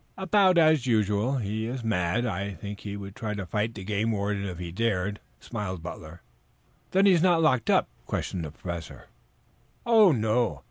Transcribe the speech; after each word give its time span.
"About 0.17 0.57
as 0.57 0.87
usual. 0.87 1.37
He 1.37 1.67
is 1.67 1.83
mad. 1.83 2.25
I 2.25 2.55
think 2.55 2.79
he 2.79 2.97
would 2.97 3.15
try 3.15 3.35
to 3.35 3.45
fight 3.45 3.75
the 3.75 3.83
game 3.83 4.13
warden 4.13 4.45
if 4.45 4.57
he 4.57 4.71
dared," 4.71 5.19
smiled 5.39 5.83
Butler. 5.83 6.23
"Then 6.89 7.05
he 7.05 7.11
is 7.13 7.21
not 7.21 7.43
locked 7.43 7.69
up?" 7.69 7.87
questioned 8.07 8.43
the 8.43 8.49
Professor. 8.49 9.05
"Oh, 9.85 10.11
no. 10.11 10.59